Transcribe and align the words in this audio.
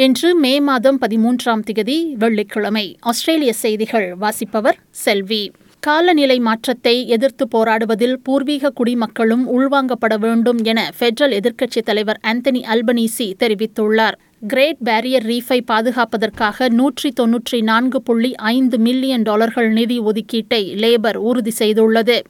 இன்று 0.00 0.34
மே 0.34 0.60
மாதம் 0.60 0.98
பதிமூன்றாம் 1.00 1.62
திகதி 1.66 2.12
வெள்ளிக்கிழமை. 2.12 2.96
ஆஸ்திரேலிய 3.00 3.52
செய்திகள் 3.52 4.14
வாசிப்பவர் 4.14 4.78
செல்வி. 4.90 5.50
காலநிலை 5.80 6.38
மாற்றத்தை 6.38 7.08
எதிர்த்து 7.08 7.48
போராடுவதில் 7.54 8.12
பூர்வீக 8.12 8.70
குடிமக்களும் 8.70 9.44
உள்வாங்கப்பட 9.58 10.18
வேண்டும் 10.18 10.64
என 10.64 10.90
பெட்ரல் 10.98 11.34
எதிர்க்கட்சித் 11.40 11.84
தலைவர் 11.84 12.20
ஆந்தனி 12.26 12.62
அல்பனீசி 12.74 13.32
தெரிவித்துள்ளார். 13.38 14.16
கிரேட் 14.42 14.78
பேரியர் 14.84 15.24
ரீஃபை 15.24 15.60
பாதுகாப்பதற்காக 15.66 16.68
நூற்றி 16.68 17.12
தொன்னூற்றி 17.20 17.62
நான்கு 17.62 18.02
புள்ளி 18.02 18.34
ஐந்து 18.34 18.78
மில்லியன் 18.78 19.22
டாலர்கள் 19.22 19.68
நிதி 19.68 20.00
ஒதுக்கீட்டை 20.00 20.60
லேபர் 20.74 21.16
உறுதி 21.16 21.52
செய்துள்ளது. 21.58 22.20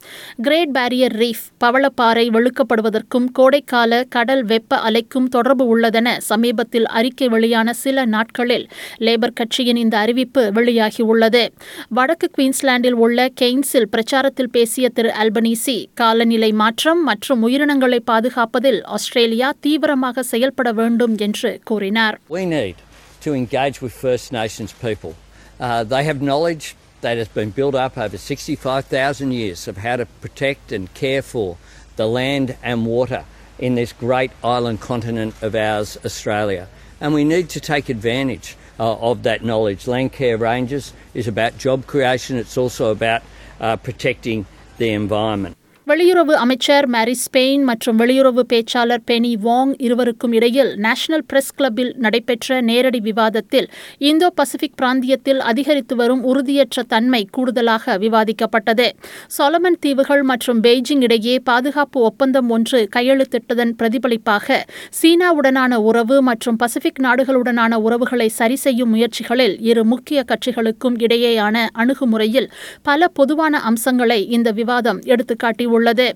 கிரேட் 0.43 0.79
பேரியர் 0.79 1.15
ரீஃப் 1.15 1.45
பவளப்பாறை 1.65 2.25
வெளுக்கப்படுவதற்கும் 2.37 3.27
கோடைக்கால 3.39 4.03
கடல் 4.09 4.45
வெப்ப 4.45 4.77
அலைக்கும் 4.77 5.25
தொடர்பு 5.25 5.79
உள்ளதென 5.79 6.17
சமீபத்தில் 6.19 6.87
அறிக்கை 6.87 7.29
வெளியான 7.29 7.73
சில 7.73 8.05
நாட்களில் 8.05 8.67
லேபர் 8.99 9.33
கட்சியின் 9.33 9.77
இந்த 9.77 9.99
அறிவிப்பு 9.99 10.51
வெளியாகியுள்ளது. 10.55 11.49
வடக்கு 11.89 12.31
குயின்ஸ்லாண்டில் 12.39 12.99
உள்ள 13.05 13.29
கெய்ன்ஸில் 13.41 13.89
பிரச்சாரத்தில் 13.97 14.53
பேசிய 14.53 14.89
திரு 14.89 15.13
அல்பனீசி 15.23 15.87
காலநிலை 15.95 16.53
மாற்றம் 16.53 17.03
மற்றும் 17.03 17.43
உயிரினங்களை 17.43 18.03
பாதுகாப்பதில் 18.11 18.83
ஆஸ்திரேலியா 18.83 19.55
தீவிரமாக 19.61 20.23
செயல்பட 20.23 20.73
வேண்டும் 20.73 21.17
என்று 21.17 21.61
கூறினார். 21.65 21.99
We 22.29 22.47
need 22.47 22.77
to 23.21 23.35
engage 23.35 23.83
with 23.83 23.93
First 23.93 24.33
Nations 24.33 24.73
people. 24.73 25.15
Uh, 25.59 25.85
they 25.85 26.05
have 26.05 26.23
knowledge 26.23 26.75
that 27.03 27.19
has 27.19 27.29
been 27.29 27.51
built 27.51 27.75
up 27.75 27.99
over 27.99 28.17
65,000 28.17 29.33
years 29.33 29.69
of 29.69 29.77
how 29.79 29.97
to 29.97 30.07
protect 30.07 30.73
and 30.73 30.93
care 30.95 31.21
for 31.21 31.59
the 31.97 32.07
land 32.07 32.57
and 32.63 32.87
water 32.87 33.25
in 33.59 33.75
this 33.75 33.93
great 33.93 34.31
island 34.43 34.81
continent 34.81 35.35
of 35.43 35.55
ours, 35.55 35.99
Australia. 36.05 36.69
And 37.01 37.13
we 37.13 37.25
need 37.25 37.51
to 37.51 37.61
take 37.61 37.89
advantage 37.89 38.57
uh, 38.79 38.97
of 38.97 39.23
that 39.25 39.45
knowledge. 39.45 39.85
Landcare 39.85 40.41
Rangers 40.41 40.95
is 41.13 41.29
about 41.29 41.59
job 41.59 41.87
creation, 41.87 42.37
it's 42.37 42.57
also 42.57 42.91
about 42.91 43.23
uh, 43.61 43.77
protecting 43.77 44.47
the 44.79 44.91
environment. 44.91 45.57
வெளியுறவு 45.91 46.33
அமைச்சர் 46.33 46.87
மேரி 46.87 47.15
Spain 47.21 47.63
மற்றும் 47.63 47.99
வெளியுறவு 47.99 48.43
பேச்சாளர் 48.53 49.03
பெனி 49.11 49.31
வாங் 49.45 49.73
இருவருக்கும் 49.77 50.33
இடையில் 50.33 50.71
national 50.77 51.25
press 51.27 51.55
கிளப்பில் 51.57 51.91
நடைபெற்ற 51.97 52.61
நேரடி 52.61 53.01
விவாதத்தில் 53.01 53.69
இந்தோ 53.99 54.29
பசிபிக் 54.31 54.77
பிராந்தியத்தில் 54.77 55.41
அதிகரித்து 55.51 55.97
வரும் 55.97 56.23
உறுதியற்ற 56.25 56.83
தன்மை 56.83 57.29
கூடுதலாக 57.31 57.97
விவாதிக்கப்பட்டது. 57.99 58.87
சொலமன் 59.39 59.79
தீவுகள் 59.81 60.23
மற்றும் 60.23 60.61
பெய்ஜிங் 60.63 61.03
இடையே 61.03 61.35
பாதுகாப்பு 61.39 62.01
ஒப்பந்தம் 62.01 62.51
ஒன்று 62.51 62.89
கையெழுத்திட்டதன் 62.97 63.75
பிரதிபலிப்பாக 63.79 64.61
சீனாவுடனான 65.03 65.75
உறவு 65.75 66.23
மற்றும் 66.23 66.57
பசிபிக் 66.57 67.03
நாடுகளுடனான 67.03 67.75
உறவுகளை 67.87 68.29
சரி 68.29 68.57
செய்யும் 68.57 68.95
முயற்சிகளில் 68.95 69.57
இரு 69.61 69.85
முக்கிய 69.85 70.25
கட்சிகளுக்கும் 70.29 71.01
இடையேயான 71.01 71.67
அணுகுமுறையில் 71.79 72.51
பல 72.83 73.09
பொதுவான 73.09 73.59
அம்சங்களை 73.59 74.21
இந்த 74.29 74.51
விவாதம் 74.51 75.03
எடுத்துக்காட்டியுள்ளது. 75.07 75.79
உள்ளது 75.80 76.08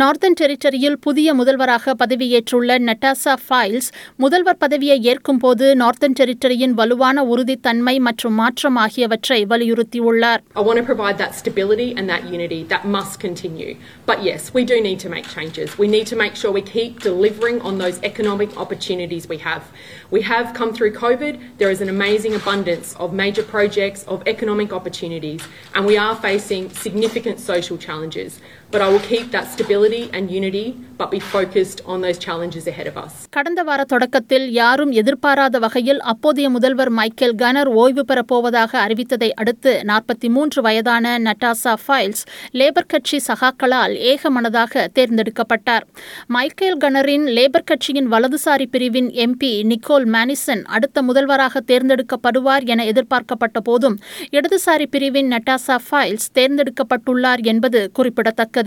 நார்த்தன் 0.00 0.36
டெரிட்டரியில் 0.38 0.96
புதிய 0.96 1.34
முதல்வராக 1.34 1.92
பதவியேற்றுள்ள 2.00 2.78
நட்டாசா 2.86 3.34
ஃபைல்ஸ் 3.42 3.88
முதல்வர் 4.16 4.58
பதவியை 4.62 4.96
ஏற்கும்போது 5.02 5.66
நார்த்தன் 5.82 6.16
டெரிட்டரியின் 6.20 6.74
வலுவான 6.80 7.24
உறுதித்தன்மை 7.32 7.94
மற்றும் 7.98 8.34
மாற்றம் 8.34 8.76
ஆகியவற்றை 8.76 9.46
வலியுறுத்தியுள்ளார் 9.52 10.42
I 10.54 10.64
want 10.68 10.80
to 10.82 10.86
provide 10.92 11.18
that 11.22 11.34
stability 11.40 11.88
and 11.96 12.08
that 12.12 12.24
unity 12.36 12.60
that 12.72 12.84
must 12.96 13.14
continue. 13.26 13.74
But 14.10 14.18
yes, 14.30 14.42
we 14.56 14.64
do 14.64 14.78
need 14.88 14.98
to 15.04 15.08
make 15.08 15.28
changes. 15.36 15.68
We 15.78 15.86
need 15.86 16.08
to 16.12 16.16
make 16.16 16.34
sure 16.40 16.50
we 16.50 16.64
keep 16.78 16.92
delivering 17.00 17.60
on 17.60 17.78
those 17.78 17.98
economic 18.02 18.50
opportunities 18.56 19.28
we 19.28 19.38
have. 19.38 19.62
We 20.10 20.22
have 20.22 20.48
come 20.54 20.72
through 20.72 20.92
COVID, 20.94 21.34
there 21.58 21.70
is 21.70 21.80
an 21.80 21.88
amazing 21.88 22.34
abundance 22.34 22.94
of 22.96 23.12
major 23.12 23.42
projects, 23.42 24.02
of 24.06 24.26
economic 24.26 24.72
opportunities, 24.72 25.42
and 25.74 25.82
we 25.86 25.96
are 25.98 26.14
facing 26.16 26.70
significant 26.84 27.40
social 27.40 27.78
challenges. 27.78 28.32
But 28.71 28.83
I 28.83 28.89
will 28.89 28.99
keep 29.01 29.31
that 29.31 29.47
stability 29.47 30.11
and 30.13 30.29
unity, 30.31 30.65
but 30.95 31.09
be 31.09 31.19
focused 31.19 31.81
on 31.83 32.01
those 32.01 32.19
challenges 32.19 32.67
ahead 32.67 32.87
of 32.87 32.97
us. 32.97 33.13
கடந்த 33.29 33.61
வார 33.63 33.81
தொடக்கத்தில் 33.85 34.45
யாரும் 34.53 34.91
எதிர்பாராத 35.01 35.59
வகையில் 35.59 36.01
அப்போதைய 36.11 36.47
முதல்வர் 36.49 36.91
Michael 36.91 37.33
கனர் 37.35 37.69
ஓய்வு 37.75 38.03
பெறப்போவதாக 38.09 38.71
அறிவித்ததை 38.81 39.29
அடுத்து 39.41 39.71
நாற்பத்தி 39.91 40.29
மூன்று 40.35 40.61
வயதான 40.61 41.13
நட்டாசா 41.19 41.73
ஃபைல்ஸ் 41.83 42.21
லேபர் 42.53 42.87
கட்சி 42.87 43.19
சகாக்களால் 43.27 43.95
ஏகமனதாக 44.11 44.85
தேர்ந்தெடுக்கப்பட்டார் 44.97 45.87
மைக்கேல் 46.29 46.77
கனரின் 46.77 47.25
லேபர் 47.37 47.67
கட்சியின் 47.71 48.11
வலதுசாரி 48.13 48.69
பிரிவின் 48.75 49.09
எம்பி 49.25 49.51
நிக்கோல் 49.71 50.07
மேனிசன் 50.13 50.63
அடுத்த 50.75 51.01
முதல்வராக 51.01 51.63
தேர்ந்தெடுக்கப்படுவார் 51.71 52.67
என 52.67 52.85
எதிர்பார்க்கப்பட்ட 52.85 53.59
போதும் 53.61 53.97
இடதுசாரி 54.35 54.89
பிரிவின் 54.91 55.33
நட்டாசா 55.33 55.79
ஃபைல்ஸ் 55.87 56.29
தேர்ந்தெடுக்கப்பட்டுள்ளார் 56.39 57.43
என்பது 57.49 57.81
குறிப்பிடத்தக்கது 57.91 58.57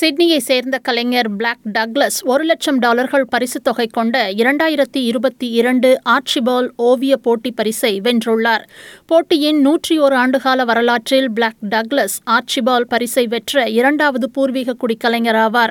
சிட்னியை 0.00 0.38
சேர்ந்த 0.38 0.78
கலைஞர் 0.78 1.36
பிளாக் 1.36 1.58
டக்ளஸ் 1.72 2.24
ஒரு 2.24 2.44
லட்சம் 2.44 2.78
டாலர்கள் 2.78 3.24
பரிசுத் 3.24 3.64
தொகை 3.64 3.86
கொண்ட 3.86 4.30
இரண்டாயிரத்தி 4.30 4.96
இருபத்தி 4.96 5.50
இரண்டு 5.50 5.98
ஆர்ச்சிபால் 6.02 6.72
ஓவிய 6.76 7.16
போட்டி 7.16 7.50
பரிசை 7.50 8.00
வென்றுள்ளார். 8.00 8.64
போட்டியின் 9.06 9.60
நூற்றி 9.60 9.98
ஒரு 9.98 10.16
ஆண்டுகால 10.16 10.64
வரலாற்றில் 10.64 11.30
பிளாக் 11.30 11.56
டக்ளஸ் 11.70 12.16
ஆர்ச்சிபால் 12.24 12.86
பரிசை 12.86 13.26
வெற்ற 13.26 13.68
இரண்டாவது 13.68 14.30
பூர்வீக 14.30 14.76
குடிக்கலைஞராவார் 14.80 15.70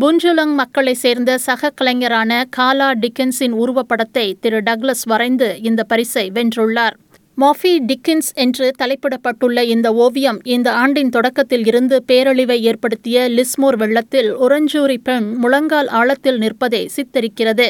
புஞ்சுலங் 0.00 0.18
புன்ஜுலங் 0.22 0.54
மக்களை 0.54 0.94
சேர்ந்த 0.94 1.38
சக 1.38 1.70
கலைஞரான 1.70 2.44
காலா 2.50 2.92
டிக்கன்ஸின் 2.92 3.54
உருவப்படத்தை 3.54 4.34
திரு 4.40 4.62
டக்ளஸ் 4.62 5.04
வரைந்து 5.04 5.62
இந்த 5.62 5.84
பரிசை 5.84 6.30
வென்றுள்ளார். 6.34 7.01
மாஃபி 7.38 7.70
டிக்கின்ஸ் 7.88 8.28
என்று 8.34 8.66
தலைப்பிடப்பட்டுள்ள 8.80 9.60
இந்த 9.64 9.88
ஓவியம் 10.04 10.38
இந்த 10.54 10.68
ஆண்டின் 10.74 11.08
தொடக்கத்தில் 11.08 11.64
இருந்து 11.66 11.96
பேரழிவை 12.08 12.58
ஏற்படுத்திய 12.70 13.24
லிஸ்மோர் 13.36 13.78
வெள்ளத்தில் 13.82 14.28
உறஞ்சூரி 14.44 14.96
பெண் 15.02 15.28
முழங்கால் 15.42 15.88
ஆழத்தில் 16.00 16.38
நிற்பதை 16.38 16.82
சித்தரிக்கிறது 16.96 17.68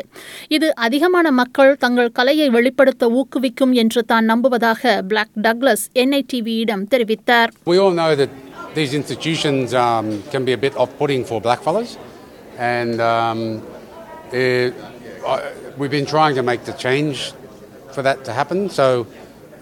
இது 0.48 0.68
அதிகமான 0.86 1.30
மக்கள் 1.32 1.72
தங்கள் 1.76 2.10
கலையை 2.10 2.48
வெளிப்படுத்த 2.50 3.10
ஊக்குவிக்கும் 3.20 3.74
என்று 3.74 4.02
தான் 4.04 4.28
நம்புவதாக 4.32 5.02
பிளாக் 5.02 5.36
டக்ளஸ் 5.46 5.86
என்ஐடிவியிடம் 6.04 6.84
தெரிவித்தார் 6.94 7.52
We 7.66 7.78
all 7.78 7.94
know 8.00 8.10
that 8.14 8.32
these 8.74 8.94
institutions 8.94 9.68
um, 9.76 10.06
can 10.32 10.44
be 10.44 10.52
a 10.52 10.62
bit 10.66 10.74
off-putting 10.76 11.24
for 11.24 11.38
blackfellas, 11.40 11.90
and 12.72 12.98
um, 13.12 13.40
it, 14.34 14.74
uh, 15.24 15.40
we've 15.78 15.90
been 15.90 16.08
trying 16.08 16.34
to 16.34 16.42
make 16.42 16.64
the 16.64 16.76
change 16.84 17.18
for 17.90 18.02
that 18.02 18.20
to 18.24 18.32
happen. 18.32 18.60
So, 18.70 18.86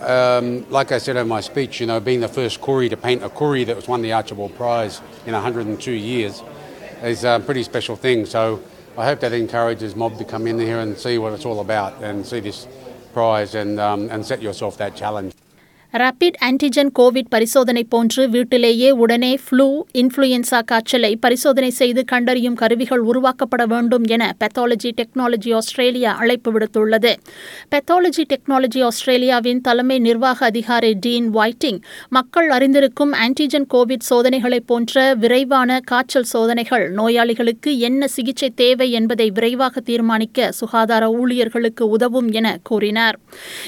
um, 0.02 0.68
like 0.70 0.92
I 0.92 0.98
said 0.98 1.16
in 1.16 1.28
my 1.28 1.40
speech, 1.40 1.80
you 1.80 1.86
know, 1.86 2.00
being 2.00 2.20
the 2.20 2.28
first 2.28 2.60
Koori 2.60 2.88
to 2.90 2.96
paint 2.96 3.22
a 3.22 3.28
Koori 3.28 3.66
that 3.66 3.76
was 3.76 3.88
won 3.88 4.02
the 4.02 4.12
Archibald 4.12 4.54
Prize 4.56 5.00
in 5.26 5.32
102 5.32 5.92
years 5.92 6.42
is 7.02 7.24
a 7.24 7.42
pretty 7.44 7.62
special 7.62 7.96
thing. 7.96 8.26
So, 8.26 8.62
I 8.98 9.06
hope 9.06 9.20
that 9.20 9.32
encourages 9.32 9.94
mob 9.94 10.18
to 10.18 10.24
come 10.24 10.46
in 10.46 10.58
here 10.58 10.80
and 10.80 10.98
see 10.98 11.16
what 11.16 11.32
it's 11.32 11.46
all 11.46 11.60
about 11.60 12.02
and 12.02 12.26
see 12.26 12.40
this 12.40 12.66
prize 13.14 13.54
and 13.54 13.78
um, 13.80 14.10
and 14.10 14.24
set 14.26 14.42
yourself 14.42 14.76
that 14.78 14.96
challenge. 14.96 15.32
Rapid 15.98 16.36
antigen 16.44 16.90
COVID 16.98 17.28
பரிசோதனை 17.28 17.84
போன்று 17.84 18.30
வீட்டிலேயே 18.30 18.90
உடனே 18.90 19.38
flu 19.44 19.82
influenza 19.94 20.64
காய்ச்சலை 20.64 21.16
பரிசோதனை 21.16 21.70
செய்து 21.70 22.04
கண்டறியும் 22.04 22.54
கருவிகள் 22.54 23.02
உருவாக்கப்பட 23.02 23.66
வேண்டும் 23.66 24.04
என 24.04 24.34
பெத்தாலஜி 24.40 24.90
டெக்னாலஜி 24.96 25.54
ஆஸ்திரேலியா 25.54 26.12
அழைப்பு 26.12 26.52
விடுத்துள்ளது. 26.52 27.14
பெத்தாலஜி 27.70 28.24
டெக்னாலஜி 28.32 28.84
ஆஸ்திரேலியாவின் 28.84 29.60
தலைமை 29.60 29.98
நிர்வாக 29.98 30.46
அதிகாரி 30.46 30.92
டீன் 30.92 31.34
வைட்டிங் 31.34 31.80
மக்கள் 32.08 32.50
அறிந்திருக்கும் 32.50 33.12
ஆன்டிஜென் 33.12 33.66
கோவிட் 33.74 34.06
சோதனைகளைப் 34.10 34.66
போன்ற 34.66 35.14
விரைவான 35.14 35.80
காய்ச்சல் 35.84 36.30
சோதனைகள் 36.34 36.90
நோயாளிகளுக்கு 36.90 37.78
என்ன 37.78 38.08
சிகிச்சை 38.08 38.50
தேவை 38.50 38.90
என்பதை 38.90 39.30
விரைவாக 39.30 39.80
தீர்மானிக்க 39.80 40.52
சுகாதார 40.52 41.10
ஊழியர்களுக்கு 41.10 41.88
உதவும் 41.88 42.30
என 42.30 42.58
கூறினார். 42.62 43.18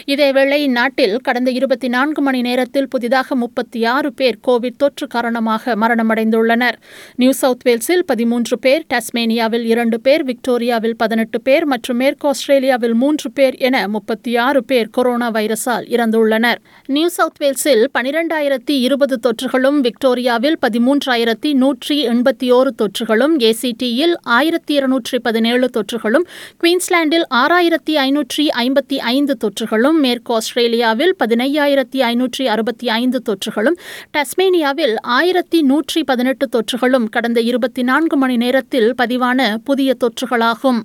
இதேவேளை 0.06 0.66
நாட்டில் 0.66 1.18
கடந்த 1.18 1.50
இருபத்தி 1.50 1.88
நான்கு 1.88 2.10
நான்கு 2.12 2.30
மணி 2.30 2.40
நேரத்தில் 2.46 2.88
புதிதாக 2.88 3.34
முப்பத்தி 3.34 3.84
ஆறு 3.84 4.08
பேர் 4.12 4.36
கோவிட் 4.46 4.76
தொற்று 4.76 5.06
காரணமாக 5.06 5.74
மரணமடைந்துள்ளனர். 5.76 6.76
நியூ 7.16 7.32
சவுத் 7.32 7.62
வேல்ஸில் 7.68 8.02
பதிமூன்று 8.06 8.58
பேர் 8.58 8.82
டாஸ்மேனியாவில் 8.94 9.64
இரண்டு 9.64 10.00
பேர் 10.00 10.22
விக்டோரியாவில் 10.24 10.94
பதினெட்டு 10.96 11.40
பேர் 11.40 11.64
மற்றும் 11.64 11.96
மேற்கு 11.96 12.28
ஆஸ்திரேலியாவில் 12.28 12.94
மூன்று 12.94 13.30
பேர் 13.30 13.56
என 13.68 13.88
முப்பத்தி 13.88 14.36
ஆறு 14.36 14.64
பேர் 14.64 14.90
கொரோனா 14.90 15.30
வைரஸால் 15.30 15.86
இறந்துள்ளனர். 15.94 16.58
நியூ 16.86 17.08
சவுத் 17.08 17.40
வேல்ஸில் 17.40 17.84
பனிரெண்டாயிரத்தி 17.98 18.76
இருபது 18.86 19.18
தொற்றுகளும் 19.26 19.78
விக்டோரியாவில் 19.80 20.58
பதிமூன்றாயிரத்தி 20.66 21.52
நூற்றி 21.62 21.98
எண்பத்தி 22.08 22.50
ஓரு 22.58 22.74
தொற்றுகளும் 22.82 23.36
ஏசிடியில் 23.50 24.14
ஆயிரத்தி 24.38 24.74
இருநூற்றி 24.74 25.18
பதினேழு 25.18 25.70
தொற்றுகளும் 25.78 26.28
குயின்ஸ்லாண்டில் 26.64 27.26
ஆறாயிரத்தி 27.34 27.96
ஐநூற்றி 28.06 28.46
ஐம்பத்தி 28.66 29.00
ஐந்து 29.16 29.36
தொற்றுகளும் 29.44 29.98
மேற்கு 30.04 30.34
ஆஸ்திரேலியாவில் 30.34 31.16
பதினையாயிரத்தி 31.24 31.98
ஐநூற்றி 32.10 32.46
அறுபத்தி 32.46 32.88
ஐந்து 33.00 33.20
தொற்றுகளும் 33.28 33.78
டஸ்மேனியாவில் 34.16 34.96
ஆயிரத்தி 35.18 35.60
நூற்றி 35.62 36.02
பதினெட்டு 36.12 36.48
தொற்றுகளும் 36.56 37.10
கடந்த 37.16 37.40
இருபத்தி 37.50 37.82
நான்கு 37.82 38.16
மணி 38.16 38.36
நேரத்தில் 38.36 38.90
பதிவான 39.02 39.56
புதிய 39.64 39.96
தொற்றுகளாகும். 40.04 40.82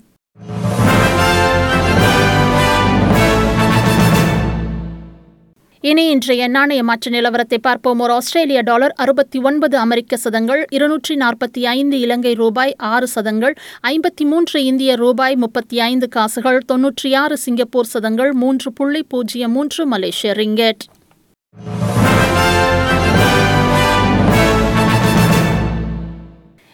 இனி 5.83 6.03
இன்றைய 6.09 6.43
நாணய 6.47 6.81
மாற்று 6.83 7.09
நிலவரத்தை 7.11 7.57
பார்ப்போம். 7.67 7.99
ஒரு 8.03 8.13
ஆஸ்திரேலிய 8.13 8.61
டாலர் 8.61 8.93
அறுபத்தி 9.03 9.37
ஒன்பது 9.49 9.75
அமெரிக்க 9.77 10.17
சதங்கள் 10.23 10.61
இருநூற்றி 10.75 11.15
நாற்பத்தி 11.15 11.61
ஐந்து 11.73 11.97
இலங்கை 12.05 12.33
ரூபாய் 12.33 12.73
ஆறு 12.91 13.07
சதங்கள் 13.13 13.55
ஐம்பத்தி 13.91 14.25
மூன்று 14.31 14.57
இந்திய 14.69 14.95
ரூபாய் 14.95 15.35
முப்பத்தி 15.43 15.79
ஐந்து 15.89 16.09
காசுகள் 16.09 16.59
தொன்னூற்றி 16.71 17.11
ஆறு 17.21 17.37
சிங்கப்பூர் 17.45 17.91
சதங்கள் 17.93 18.33
மூன்று 18.43 18.71
புள்ளி 18.73 19.03
பூஜ்ஜியம் 19.13 19.51
மூன்று 19.51 19.85
மலேசிய 19.85 20.33
ரிங்கெட். 20.33 20.83
you 21.65 21.96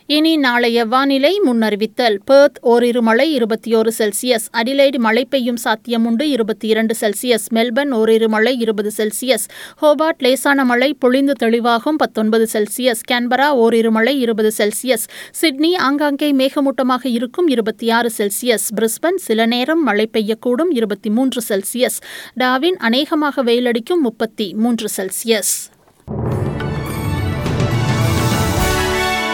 இனி 0.06 0.38
நாளைய 0.38 0.86
வானிலை 0.86 1.42
முன்னறிவித்தல். 1.46 2.18
பெர்த் 2.26 2.58
ஓரிரு 2.62 3.02
மழை 3.02 3.34
இருபத்தி 3.34 3.76
ஓரு 3.76 3.92
செல்சியஸ். 3.98 4.48
அடிலைடு 4.54 4.98
மழை 4.98 5.26
பெய்யும் 5.26 5.58
சாத்தியமுண்டு 5.64 6.22
இருபத்தி 6.22 6.68
இரண்டு 6.68 6.96
செல்சியஸ். 7.02 7.46
மெல்பர்ன் 7.54 7.92
ஓரிரு 7.92 8.30
மழை 8.30 8.60
இருபது 8.60 8.92
செல்சியஸ். 8.98 9.46
ஹோபார்ட் 9.82 10.18
லேசான 10.18 10.66
மழை 10.66 10.94
பொழிந்து 10.94 11.34
தெளிவாகும் 11.44 11.98
பத்தொன்பது 11.98 12.48
செல்சியஸ். 12.54 13.02
கேன்பரா 13.12 13.50
ஓரிரு 13.50 13.92
மழை 13.92 14.20
இருபது 14.20 14.52
செல்சியஸ். 14.58 15.08
சிட்னி 15.32 15.76
ஆங்காங்கே 15.76 16.34
மேகமூட்டமாக 16.34 17.04
இருக்கும் 17.04 17.48
இருபத்தி 17.48 17.90
ஆறு 17.90 18.12
செல்சியஸ். 18.18 18.68
பிரிஸ்பன் 18.76 19.16
சில 19.16 19.46
நேரம் 19.46 19.84
மழை 19.84 20.10
பெய்யக்கூடும் 20.14 20.70
இருபத்தி 20.70 21.10
மூன்று 21.10 21.42
செல்சியஸ். 21.50 22.02
டாவின் 22.40 22.78
அநேகமாக 22.78 23.44
வெயிலடிக்கும் 23.44 24.02
முப்பத்தி 24.02 24.54
மூன்று 24.54 24.88
செல்சியஸ். 24.98 25.72